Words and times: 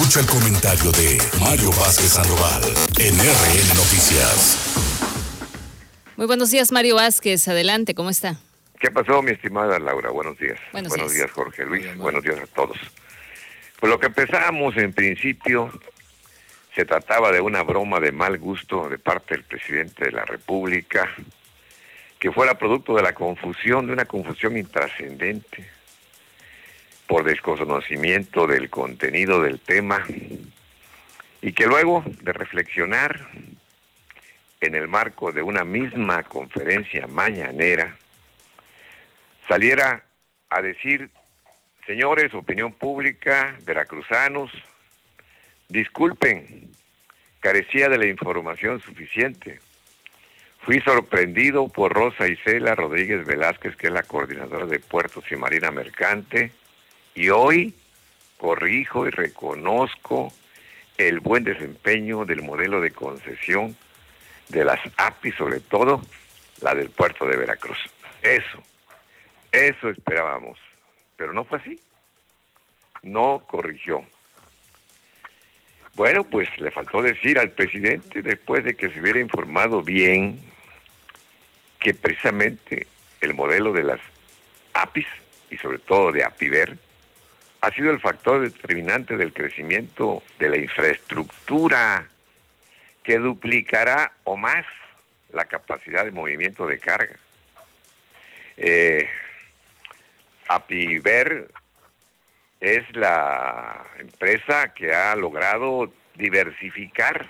Escucha 0.00 0.20
el 0.20 0.26
comentario 0.28 0.90
de 0.92 1.18
Mario 1.40 1.68
Vázquez 1.72 2.12
Sandoval 2.12 2.62
en 2.98 3.12
RN 3.18 3.68
Noticias. 3.76 4.72
Muy 6.16 6.26
buenos 6.26 6.50
días, 6.50 6.72
Mario 6.72 6.94
Vázquez. 6.94 7.46
Adelante, 7.48 7.94
¿cómo 7.94 8.08
está? 8.08 8.36
¿Qué 8.78 8.90
pasó, 8.90 9.20
mi 9.20 9.32
estimada 9.32 9.78
Laura? 9.78 10.08
Buenos 10.08 10.38
días. 10.38 10.58
Buenos, 10.72 10.94
días. 11.12 11.30
Jorge 11.30 11.66
Luis. 11.66 11.94
Buenos 11.98 12.24
días 12.24 12.38
a 12.40 12.46
todos. 12.46 12.78
Pues 13.78 13.90
lo 13.90 14.00
que 14.00 14.06
empezamos 14.06 14.74
en 14.78 14.94
principio 14.94 15.70
se 16.74 16.86
trataba 16.86 17.30
de 17.30 17.42
una 17.42 17.62
broma 17.62 18.00
de 18.00 18.10
mal 18.10 18.38
gusto 18.38 18.88
de 18.88 18.96
parte 18.96 19.34
del 19.34 19.44
presidente 19.44 20.06
de 20.06 20.12
la 20.12 20.24
República, 20.24 21.10
que 22.18 22.32
fuera 22.32 22.56
producto 22.56 22.94
de 22.94 23.02
la 23.02 23.12
confusión, 23.12 23.86
de 23.86 23.92
una 23.92 24.06
confusión 24.06 24.56
intrascendente, 24.56 25.68
por 27.10 27.24
desconocimiento 27.24 28.46
del 28.46 28.70
contenido 28.70 29.42
del 29.42 29.58
tema, 29.58 30.06
y 31.42 31.52
que 31.52 31.66
luego 31.66 32.04
de 32.06 32.32
reflexionar 32.32 33.26
en 34.60 34.76
el 34.76 34.86
marco 34.86 35.32
de 35.32 35.42
una 35.42 35.64
misma 35.64 36.22
conferencia 36.22 37.08
mañanera, 37.08 37.96
saliera 39.48 40.04
a 40.50 40.62
decir, 40.62 41.10
señores, 41.84 42.32
opinión 42.32 42.72
pública, 42.74 43.56
veracruzanos, 43.64 44.52
disculpen, 45.68 46.70
carecía 47.40 47.88
de 47.88 47.98
la 47.98 48.06
información 48.06 48.80
suficiente. 48.82 49.58
Fui 50.60 50.80
sorprendido 50.82 51.66
por 51.66 51.92
Rosa 51.92 52.28
Isela 52.28 52.76
Rodríguez 52.76 53.26
Velázquez, 53.26 53.74
que 53.74 53.88
es 53.88 53.92
la 53.92 54.04
coordinadora 54.04 54.66
de 54.66 54.78
puertos 54.78 55.24
y 55.32 55.34
marina 55.34 55.72
mercante, 55.72 56.52
y 57.20 57.28
hoy 57.28 57.74
corrijo 58.38 59.06
y 59.06 59.10
reconozco 59.10 60.32
el 60.96 61.20
buen 61.20 61.44
desempeño 61.44 62.24
del 62.24 62.40
modelo 62.40 62.80
de 62.80 62.92
concesión 62.92 63.76
de 64.48 64.64
las 64.64 64.80
API, 64.96 65.30
sobre 65.32 65.60
todo 65.60 66.00
la 66.62 66.74
del 66.74 66.88
puerto 66.88 67.26
de 67.26 67.36
Veracruz. 67.36 67.76
Eso, 68.22 68.62
eso 69.52 69.90
esperábamos, 69.90 70.58
pero 71.16 71.34
no 71.34 71.44
fue 71.44 71.58
así. 71.58 71.78
No 73.02 73.44
corrigió. 73.46 74.02
Bueno, 75.96 76.24
pues 76.24 76.48
le 76.58 76.70
faltó 76.70 77.02
decir 77.02 77.38
al 77.38 77.50
presidente, 77.50 78.22
después 78.22 78.64
de 78.64 78.76
que 78.76 78.88
se 78.88 78.98
hubiera 78.98 79.20
informado 79.20 79.82
bien, 79.82 80.40
que 81.80 81.92
precisamente 81.92 82.86
el 83.20 83.34
modelo 83.34 83.74
de 83.74 83.82
las 83.82 84.00
APIs, 84.72 85.06
y 85.50 85.58
sobre 85.58 85.80
todo 85.80 86.12
de 86.12 86.24
APIVER, 86.24 86.78
ha 87.60 87.70
sido 87.72 87.90
el 87.90 88.00
factor 88.00 88.40
determinante 88.40 89.16
del 89.16 89.32
crecimiento 89.32 90.22
de 90.38 90.48
la 90.48 90.56
infraestructura 90.56 92.06
que 93.02 93.18
duplicará 93.18 94.12
o 94.24 94.36
más 94.36 94.64
la 95.32 95.44
capacidad 95.44 96.04
de 96.04 96.10
movimiento 96.10 96.66
de 96.66 96.78
carga. 96.78 97.16
Eh, 98.56 99.08
Apiver 100.48 101.50
es 102.60 102.84
la 102.96 103.84
empresa 103.98 104.72
que 104.74 104.94
ha 104.94 105.14
logrado 105.16 105.92
diversificar 106.14 107.26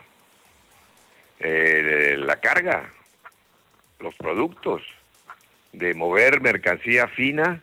eh, 1.38 2.16
la 2.18 2.36
carga, 2.36 2.90
los 3.98 4.14
productos, 4.14 4.82
de 5.72 5.94
mover 5.94 6.40
mercancía 6.40 7.06
fina 7.08 7.62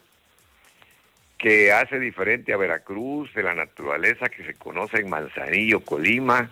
que 1.38 1.72
hace 1.72 2.00
diferente 2.00 2.54
a 2.54 2.58
Veracruz, 2.58 3.34
de 3.34 3.44
la 3.44 3.54
naturaleza 3.54 4.30
que 4.30 4.44
se 4.44 4.56
conoce 4.56 4.98
en 4.98 5.10
Manzanillo, 5.10 5.82
Colima, 5.82 6.50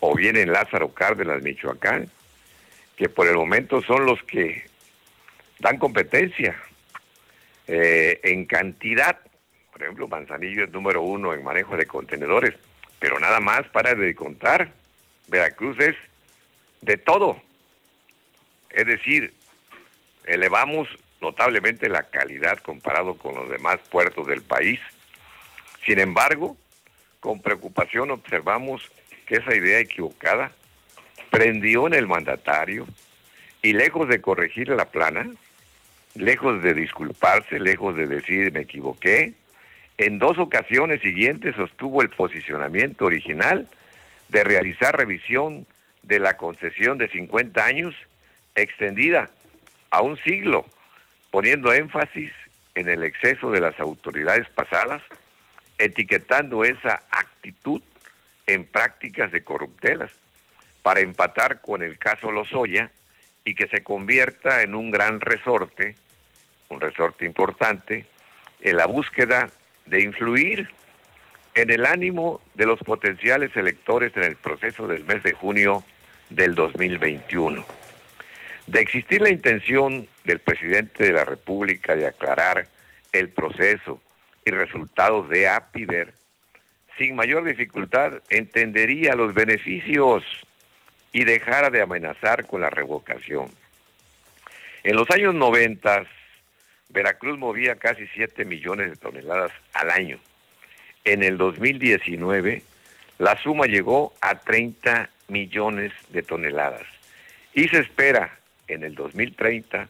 o 0.00 0.14
bien 0.14 0.36
en 0.36 0.52
Lázaro 0.52 0.92
Cárdenas, 0.92 1.42
Michoacán, 1.42 2.08
que 2.96 3.08
por 3.08 3.26
el 3.26 3.34
momento 3.34 3.82
son 3.82 4.06
los 4.06 4.22
que 4.22 4.64
dan 5.58 5.78
competencia 5.78 6.56
eh, 7.66 8.20
en 8.22 8.46
cantidad, 8.46 9.18
por 9.72 9.82
ejemplo, 9.82 10.08
Manzanillo 10.08 10.64
es 10.64 10.70
número 10.70 11.02
uno 11.02 11.34
en 11.34 11.42
manejo 11.42 11.76
de 11.76 11.86
contenedores, 11.86 12.54
pero 12.98 13.18
nada 13.18 13.40
más 13.40 13.66
para 13.68 13.94
de 13.94 14.14
contar, 14.14 14.72
Veracruz 15.26 15.78
es 15.80 15.96
de 16.80 16.96
todo. 16.96 17.42
Es 18.70 18.86
decir, 18.86 19.34
elevamos 20.24 20.88
notablemente 21.20 21.88
la 21.88 22.04
calidad 22.04 22.58
comparado 22.58 23.16
con 23.16 23.34
los 23.34 23.48
demás 23.48 23.78
puertos 23.90 24.26
del 24.26 24.42
país. 24.42 24.80
Sin 25.84 25.98
embargo, 25.98 26.56
con 27.20 27.40
preocupación 27.40 28.10
observamos 28.10 28.90
que 29.26 29.36
esa 29.36 29.54
idea 29.54 29.78
equivocada 29.78 30.52
prendió 31.30 31.86
en 31.86 31.94
el 31.94 32.06
mandatario 32.06 32.86
y 33.62 33.72
lejos 33.72 34.08
de 34.08 34.20
corregir 34.20 34.68
la 34.68 34.86
plana, 34.86 35.28
lejos 36.14 36.62
de 36.62 36.74
disculparse, 36.74 37.58
lejos 37.58 37.96
de 37.96 38.06
decir 38.06 38.52
me 38.52 38.60
equivoqué, 38.60 39.34
en 39.98 40.18
dos 40.18 40.38
ocasiones 40.38 41.00
siguientes 41.00 41.56
sostuvo 41.56 42.02
el 42.02 42.10
posicionamiento 42.10 43.06
original 43.06 43.66
de 44.28 44.44
realizar 44.44 44.96
revisión 44.96 45.66
de 46.02 46.20
la 46.20 46.36
concesión 46.36 46.98
de 46.98 47.08
50 47.08 47.64
años 47.64 47.94
extendida 48.54 49.30
a 49.90 50.02
un 50.02 50.16
siglo, 50.18 50.66
poniendo 51.30 51.72
énfasis 51.72 52.32
en 52.74 52.88
el 52.88 53.04
exceso 53.04 53.50
de 53.50 53.60
las 53.60 53.78
autoridades 53.80 54.48
pasadas, 54.50 55.02
etiquetando 55.78 56.64
esa 56.64 57.02
actitud 57.10 57.82
en 58.46 58.64
prácticas 58.64 59.32
de 59.32 59.42
corruptelas 59.42 60.10
para 60.82 61.00
empatar 61.00 61.60
con 61.60 61.82
el 61.82 61.98
caso 61.98 62.30
Lozoya 62.30 62.90
y 63.44 63.54
que 63.54 63.68
se 63.68 63.82
convierta 63.82 64.62
en 64.62 64.74
un 64.74 64.90
gran 64.90 65.20
resorte, 65.20 65.96
un 66.68 66.80
resorte 66.80 67.24
importante, 67.24 68.06
en 68.60 68.76
la 68.76 68.86
búsqueda 68.86 69.50
de 69.86 70.02
influir 70.02 70.68
en 71.54 71.70
el 71.70 71.86
ánimo 71.86 72.40
de 72.54 72.66
los 72.66 72.78
potenciales 72.80 73.56
electores 73.56 74.16
en 74.16 74.24
el 74.24 74.36
proceso 74.36 74.86
del 74.86 75.04
mes 75.04 75.22
de 75.22 75.32
junio 75.32 75.82
del 76.28 76.54
2021. 76.54 77.64
De 78.66 78.80
existir 78.80 79.22
la 79.22 79.30
intención 79.30 80.08
del 80.24 80.40
presidente 80.40 81.04
de 81.04 81.12
la 81.12 81.24
República 81.24 81.94
de 81.94 82.06
aclarar 82.06 82.66
el 83.12 83.28
proceso 83.28 84.00
y 84.44 84.50
resultados 84.50 85.28
de 85.28 85.48
APIDER, 85.48 86.12
sin 86.98 87.14
mayor 87.14 87.44
dificultad 87.44 88.14
entendería 88.28 89.14
los 89.14 89.34
beneficios 89.34 90.24
y 91.12 91.24
dejara 91.24 91.70
de 91.70 91.82
amenazar 91.82 92.46
con 92.46 92.60
la 92.60 92.70
revocación. 92.70 93.50
En 94.82 94.96
los 94.96 95.10
años 95.10 95.34
90, 95.34 96.04
Veracruz 96.88 97.38
movía 97.38 97.76
casi 97.76 98.06
7 98.14 98.44
millones 98.44 98.90
de 98.90 98.96
toneladas 98.96 99.52
al 99.74 99.90
año. 99.90 100.18
En 101.04 101.22
el 101.22 101.38
2019, 101.38 102.62
la 103.18 103.40
suma 103.42 103.66
llegó 103.66 104.14
a 104.20 104.40
30 104.40 105.08
millones 105.28 105.92
de 106.08 106.22
toneladas. 106.22 106.86
Y 107.54 107.68
se 107.68 107.78
espera 107.78 108.38
en 108.68 108.84
el 108.84 108.94
2030, 108.94 109.88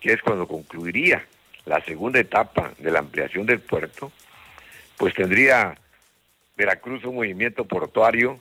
que 0.00 0.12
es 0.12 0.22
cuando 0.22 0.46
concluiría 0.46 1.24
la 1.64 1.80
segunda 1.82 2.20
etapa 2.20 2.72
de 2.78 2.90
la 2.90 3.00
ampliación 3.00 3.46
del 3.46 3.60
puerto, 3.60 4.12
pues 4.96 5.14
tendría 5.14 5.76
Veracruz 6.56 7.04
un 7.04 7.16
movimiento 7.16 7.66
portuario 7.66 8.40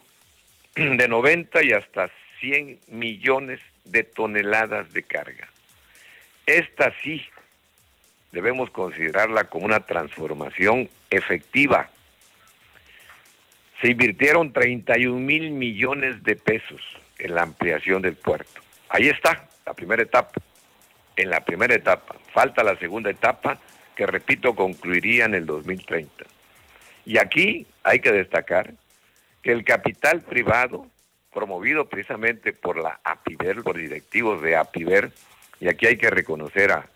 de 0.75 1.07
90 1.07 1.63
y 1.63 1.73
hasta 1.73 2.09
100 2.39 2.79
millones 2.87 3.59
de 3.83 4.03
toneladas 4.03 4.91
de 4.93 5.03
carga. 5.03 5.47
Esta 6.45 6.93
sí 7.03 7.25
debemos 8.31 8.69
considerarla 8.69 9.45
como 9.45 9.65
una 9.65 9.81
transformación 9.81 10.89
efectiva. 11.09 11.89
Se 13.81 13.89
invirtieron 13.89 14.53
31 14.53 15.19
mil 15.19 15.51
millones 15.51 16.23
de 16.23 16.35
pesos 16.35 16.81
en 17.17 17.35
la 17.35 17.43
ampliación 17.43 18.01
del 18.01 18.15
puerto. 18.15 18.61
Ahí 18.89 19.07
está, 19.07 19.47
la 19.65 19.73
primera 19.73 20.03
etapa. 20.03 20.41
En 21.15 21.29
la 21.29 21.43
primera 21.43 21.73
etapa. 21.73 22.15
Falta 22.33 22.63
la 22.63 22.77
segunda 22.77 23.09
etapa, 23.09 23.57
que 23.95 24.05
repito, 24.05 24.53
concluiría 24.55 25.25
en 25.25 25.35
el 25.35 25.45
2030. 25.45 26.25
Y 27.05 27.17
aquí 27.17 27.65
hay 27.83 27.99
que 27.99 28.11
destacar 28.11 28.73
que 29.41 29.51
el 29.51 29.63
capital 29.63 30.21
privado, 30.21 30.87
promovido 31.33 31.87
precisamente 31.87 32.53
por 32.53 32.77
la 32.77 32.99
APIVER, 33.03 33.57
los 33.57 33.75
directivos 33.75 34.41
de 34.41 34.55
APIVER, 34.55 35.11
y 35.59 35.67
aquí 35.67 35.85
hay 35.85 35.97
que 35.97 36.09
reconocer 36.09 36.71
a 36.71 36.87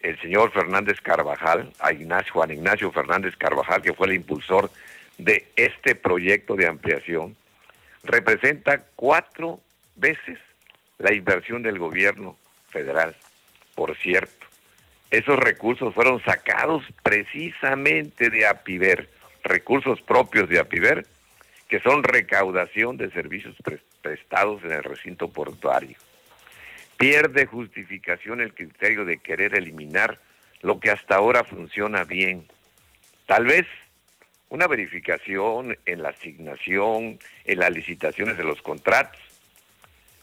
el 0.00 0.20
señor 0.20 0.52
Fernández 0.52 1.00
Carvajal, 1.00 1.72
a 1.80 1.92
Ignacio, 1.92 2.32
Juan 2.32 2.50
Ignacio 2.50 2.92
Fernández 2.92 3.34
Carvajal, 3.36 3.82
que 3.82 3.94
fue 3.94 4.08
el 4.08 4.14
impulsor 4.14 4.70
de 5.18 5.48
este 5.56 5.94
proyecto 5.94 6.54
de 6.54 6.66
ampliación, 6.66 7.36
representa 8.04 8.82
cuatro 8.94 9.60
veces 9.96 10.38
la 10.98 11.12
inversión 11.12 11.62
del 11.62 11.78
gobierno 11.78 12.36
federal. 12.68 13.16
Por 13.74 13.96
cierto, 13.96 14.46
esos 15.10 15.38
recursos 15.38 15.94
fueron 15.94 16.22
sacados 16.24 16.82
precisamente 17.02 18.30
de 18.30 18.46
APIVER 18.46 19.08
recursos 19.46 20.00
propios 20.02 20.48
de 20.48 20.58
APIVER 20.58 21.06
que 21.68 21.80
son 21.80 22.02
recaudación 22.02 22.96
de 22.96 23.10
servicios 23.10 23.56
prestados 24.02 24.62
en 24.64 24.72
el 24.72 24.84
recinto 24.84 25.28
portuario. 25.28 25.96
Pierde 26.96 27.46
justificación 27.46 28.40
el 28.40 28.54
criterio 28.54 29.04
de 29.04 29.18
querer 29.18 29.54
eliminar 29.54 30.20
lo 30.62 30.80
que 30.80 30.90
hasta 30.90 31.16
ahora 31.16 31.44
funciona 31.44 32.04
bien. 32.04 32.46
Tal 33.26 33.46
vez 33.46 33.66
una 34.48 34.68
verificación 34.68 35.76
en 35.86 36.02
la 36.02 36.10
asignación, 36.10 37.18
en 37.44 37.58
las 37.58 37.70
licitaciones 37.70 38.36
de 38.36 38.44
los 38.44 38.62
contratos, 38.62 39.20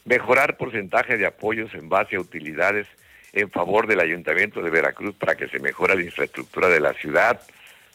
mejorar 0.05 0.57
porcentaje 0.57 1.17
de 1.17 1.25
apoyos 1.25 1.73
en 1.73 1.89
base 1.89 2.15
a 2.15 2.19
utilidades 2.19 2.88
en 3.33 3.50
favor 3.50 3.88
del 3.88 4.00
Ayuntamiento 4.00 4.61
de 4.61 4.69
Veracruz 4.69 5.15
para 5.15 5.35
que 5.35 5.47
se 5.47 5.59
mejore 5.59 5.95
la 5.95 6.03
infraestructura 6.03 6.69
de 6.69 6.79
la 6.79 6.94
ciudad 6.94 7.41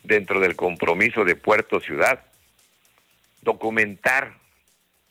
dentro 0.02 0.40
del 0.40 0.56
compromiso 0.56 1.24
de 1.24 1.36
Puerto 1.36 1.80
Ciudad, 1.80 2.24
documentar 3.42 4.34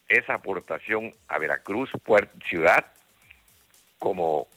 esa 0.08 0.36
aportación 0.36 1.14
a 1.28 1.38
Veracruz, 1.38 1.90
Puerto 2.04 2.38
Ciudad, 2.48 2.86
como 4.00 4.48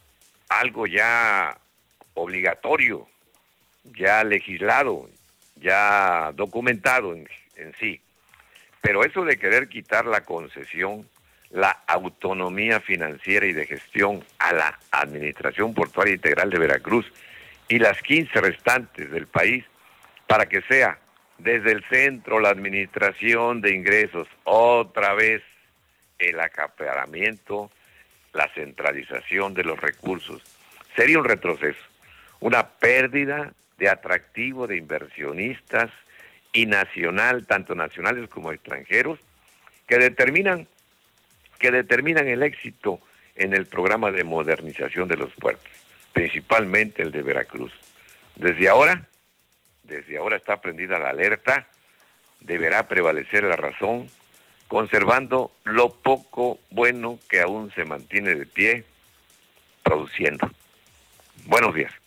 algo 0.48 0.86
ya 0.86 1.58
obligatorio, 2.14 3.08
ya 3.84 4.24
legislado, 4.24 5.08
ya 5.56 6.32
documentado 6.34 7.14
en, 7.14 7.28
en 7.56 7.74
sí. 7.78 8.00
Pero 8.80 9.04
eso 9.04 9.24
de 9.24 9.38
querer 9.38 9.68
quitar 9.68 10.06
la 10.06 10.22
concesión, 10.22 11.08
la 11.50 11.82
autonomía 11.86 12.80
financiera 12.80 13.46
y 13.46 13.52
de 13.52 13.66
gestión 13.66 14.24
a 14.38 14.52
la 14.52 14.78
Administración 14.90 15.74
Portuaria 15.74 16.14
Integral 16.14 16.50
de 16.50 16.58
Veracruz 16.58 17.12
y 17.68 17.78
las 17.78 18.00
15 18.02 18.40
restantes 18.40 19.10
del 19.10 19.26
país 19.26 19.64
para 20.26 20.46
que 20.46 20.62
sea 20.62 20.98
desde 21.38 21.72
el 21.72 21.84
centro 21.88 22.38
la 22.40 22.50
administración 22.50 23.60
de 23.60 23.74
ingresos, 23.74 24.28
otra 24.44 25.14
vez 25.14 25.42
el 26.18 26.38
acaparamiento, 26.38 27.70
la 28.32 28.48
centralización 28.54 29.54
de 29.54 29.64
los 29.64 29.80
recursos. 29.80 30.42
Sería 30.94 31.18
un 31.18 31.24
retroceso, 31.24 31.80
una 32.40 32.68
pérdida 32.68 33.52
de 33.78 33.88
atractivo 33.88 34.66
de 34.66 34.76
inversionistas 34.76 35.90
y 36.52 36.66
nacional, 36.66 37.46
tanto 37.46 37.74
nacionales 37.74 38.28
como 38.28 38.52
extranjeros, 38.52 39.18
que 39.86 39.98
determinan, 39.98 40.68
que 41.60 41.70
determinan 41.70 42.26
el 42.26 42.42
éxito 42.42 42.98
en 43.36 43.54
el 43.54 43.66
programa 43.66 44.10
de 44.10 44.24
modernización 44.24 45.06
de 45.06 45.16
los 45.16 45.32
puertos, 45.34 45.70
principalmente 46.12 47.02
el 47.02 47.12
de 47.12 47.22
Veracruz. 47.22 47.72
Desde 48.34 48.68
ahora, 48.68 49.06
desde 49.84 50.18
ahora 50.18 50.36
está 50.36 50.60
prendida 50.60 50.98
la 50.98 51.10
alerta, 51.10 51.68
deberá 52.40 52.88
prevalecer 52.88 53.44
la 53.44 53.56
razón, 53.56 54.08
conservando 54.66 55.52
lo 55.64 55.90
poco 55.90 56.58
bueno 56.70 57.18
que 57.28 57.40
aún 57.40 57.70
se 57.74 57.84
mantiene 57.84 58.34
de 58.34 58.46
pie, 58.46 58.84
produciendo. 59.82 60.50
Buenos 61.44 61.74
días. 61.74 61.99